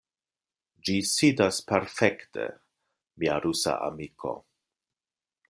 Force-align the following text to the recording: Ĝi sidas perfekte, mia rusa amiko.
Ĝi 0.87 0.95
sidas 1.09 1.59
perfekte, 1.73 2.47
mia 3.25 3.37
rusa 3.45 3.77
amiko. 3.91 4.35